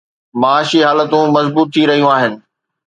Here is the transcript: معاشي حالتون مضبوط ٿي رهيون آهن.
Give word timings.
معاشي 0.41 0.79
حالتون 0.87 1.27
مضبوط 1.37 1.67
ٿي 1.73 1.81
رهيون 1.89 2.11
آهن. 2.17 2.33